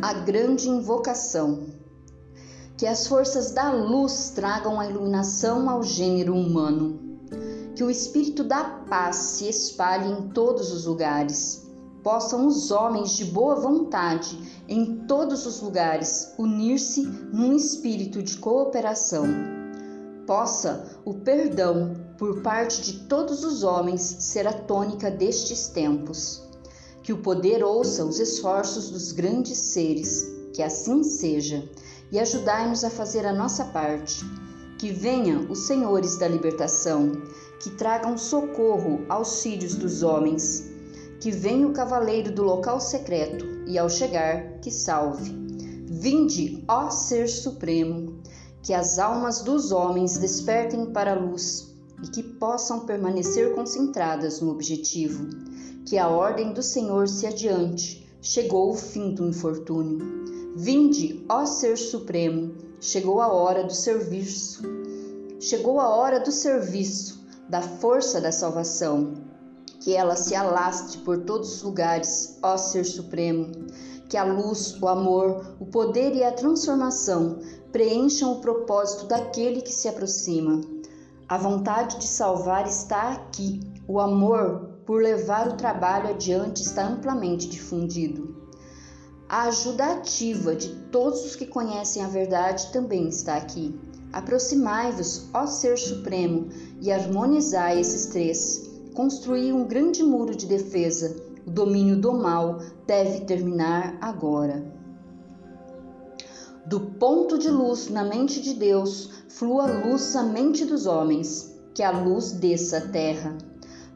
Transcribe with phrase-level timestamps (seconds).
[0.00, 1.66] A grande invocação.
[2.76, 7.18] Que as forças da luz tragam a iluminação ao gênero humano.
[7.74, 11.66] Que o espírito da paz se espalhe em todos os lugares.
[12.04, 14.38] Possam os homens de boa vontade,
[14.68, 17.02] em todos os lugares, unir-se
[17.32, 19.26] num espírito de cooperação.
[20.28, 26.47] Possa o perdão, por parte de todos os homens, ser a tônica destes tempos
[27.08, 31.66] que o poder ouça os esforços dos grandes seres, que assim seja,
[32.12, 34.22] e ajudai-nos a fazer a nossa parte.
[34.76, 37.12] Que venham os senhores da libertação,
[37.60, 40.70] que tragam socorro aos filhos dos homens.
[41.18, 45.34] Que venha o cavaleiro do local secreto, e ao chegar, que salve.
[45.86, 48.20] Vinde, ó Ser Supremo,
[48.62, 51.67] que as almas dos homens despertem para a luz
[52.02, 55.28] e que possam permanecer concentradas no objetivo
[55.88, 60.52] que a ordem do Senhor se adiante, chegou o fim do infortúnio.
[60.54, 64.62] Vinde, ó Ser Supremo, chegou a hora do serviço.
[65.40, 69.14] Chegou a hora do serviço, da força da salvação.
[69.80, 73.50] Que ela se alastre por todos os lugares, ó Ser Supremo.
[74.10, 77.38] Que a luz, o amor, o poder e a transformação
[77.72, 80.60] preencham o propósito daquele que se aproxima.
[81.28, 87.46] A vontade de salvar está aqui, o amor por levar o trabalho adiante está amplamente
[87.46, 88.34] difundido.
[89.28, 93.78] A ajuda ativa de todos os que conhecem a verdade também está aqui.
[94.10, 96.48] Aproximai-vos, ó Ser Supremo,
[96.80, 98.70] e harmonizai esses três.
[98.94, 101.14] Construí um grande muro de defesa.
[101.46, 104.77] O domínio do mal deve terminar agora.
[106.68, 111.50] Do ponto de luz na mente de Deus, flua luz na mente dos homens.
[111.72, 113.38] Que a luz desça à terra.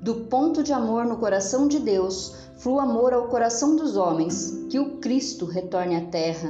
[0.00, 4.78] Do ponto de amor no coração de Deus, flua amor ao coração dos homens, que
[4.78, 6.48] o Cristo retorne à terra.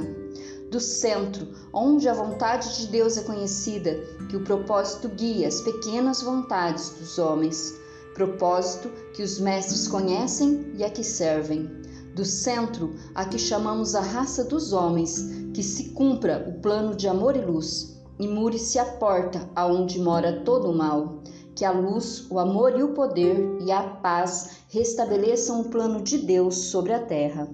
[0.71, 3.93] Do centro, onde a vontade de Deus é conhecida,
[4.29, 7.73] que o propósito guia as pequenas vontades dos homens,
[8.15, 11.82] propósito que os mestres conhecem e a que servem.
[12.15, 15.19] Do centro, a que chamamos a raça dos homens,
[15.53, 20.41] que se cumpra o plano de amor e luz, e mure-se a porta aonde mora
[20.43, 21.21] todo o mal
[21.55, 26.17] que a luz, o amor e o poder e a paz restabeleçam o plano de
[26.17, 27.47] Deus sobre a terra.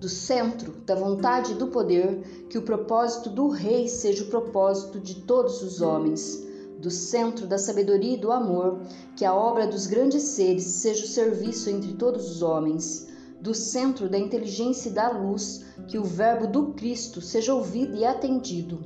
[0.00, 4.98] Do centro da vontade e do poder, que o propósito do Rei seja o propósito
[4.98, 6.42] de todos os homens.
[6.78, 8.80] Do centro da sabedoria e do amor,
[9.16, 13.06] que a obra dos grandes seres seja o serviço entre todos os homens.
[13.44, 18.02] Do centro da inteligência e da luz, que o Verbo do Cristo seja ouvido e
[18.02, 18.80] atendido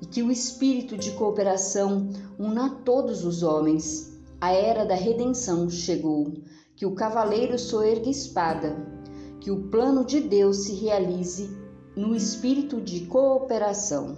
[0.00, 2.08] e que o espírito de cooperação
[2.38, 4.18] una todos os homens.
[4.40, 6.32] A era da redenção chegou,
[6.74, 8.74] que o cavaleiro soerga espada,
[9.40, 11.54] que o plano de Deus se realize
[11.94, 14.16] no espírito de cooperação.